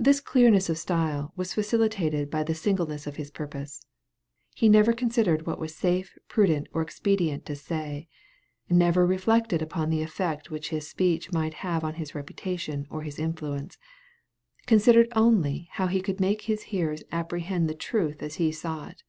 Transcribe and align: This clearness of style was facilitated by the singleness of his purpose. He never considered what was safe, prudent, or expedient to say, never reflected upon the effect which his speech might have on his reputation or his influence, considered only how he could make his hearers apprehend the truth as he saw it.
This 0.00 0.20
clearness 0.20 0.68
of 0.68 0.78
style 0.78 1.32
was 1.36 1.54
facilitated 1.54 2.28
by 2.28 2.42
the 2.42 2.56
singleness 2.56 3.06
of 3.06 3.14
his 3.14 3.30
purpose. 3.30 3.86
He 4.52 4.68
never 4.68 4.92
considered 4.92 5.46
what 5.46 5.60
was 5.60 5.76
safe, 5.76 6.18
prudent, 6.26 6.66
or 6.72 6.82
expedient 6.82 7.46
to 7.46 7.54
say, 7.54 8.08
never 8.68 9.06
reflected 9.06 9.62
upon 9.62 9.90
the 9.90 10.02
effect 10.02 10.50
which 10.50 10.70
his 10.70 10.88
speech 10.88 11.30
might 11.30 11.54
have 11.62 11.84
on 11.84 11.94
his 11.94 12.16
reputation 12.16 12.88
or 12.90 13.02
his 13.02 13.20
influence, 13.20 13.78
considered 14.66 15.06
only 15.14 15.68
how 15.74 15.86
he 15.86 16.00
could 16.00 16.18
make 16.18 16.42
his 16.50 16.64
hearers 16.74 17.04
apprehend 17.12 17.68
the 17.70 17.74
truth 17.76 18.24
as 18.24 18.34
he 18.42 18.50
saw 18.50 18.88
it. 18.88 19.04